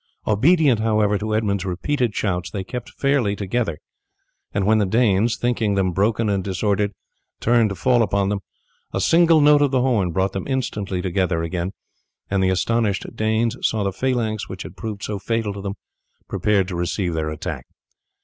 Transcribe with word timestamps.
Obedient, 0.25 0.79
however, 0.79 1.19
to 1.19 1.35
Edmund's 1.35 1.63
repeated 1.63 2.15
shouts 2.15 2.49
they 2.49 2.63
kept 2.63 2.89
fairly 2.89 3.35
together, 3.35 3.77
and 4.51 4.65
when 4.65 4.79
the 4.79 4.85
Danes, 4.87 5.37
thinking 5.37 5.75
them 5.75 5.91
broken 5.91 6.27
and 6.27 6.43
disordered, 6.43 6.93
turned 7.39 7.69
to 7.69 7.75
fall 7.75 8.01
upon 8.01 8.29
them, 8.29 8.39
a 8.93 8.99
single 8.99 9.41
note 9.41 9.61
of 9.61 9.69
the 9.69 9.81
horn 9.81 10.11
brought 10.11 10.33
them 10.33 10.47
instantly 10.47 11.03
together 11.03 11.43
again, 11.43 11.71
and 12.31 12.41
the 12.41 12.49
astonished 12.49 13.05
Danes 13.15 13.55
saw 13.61 13.83
the 13.83 13.93
phalanx 13.93 14.49
which 14.49 14.63
had 14.63 14.75
proved 14.75 15.03
so 15.03 15.19
fatal 15.19 15.53
to 15.53 15.61
them 15.61 15.75
prepared 16.27 16.67
to 16.69 16.75
receive 16.75 17.13
their 17.13 17.29
attack. 17.29 17.67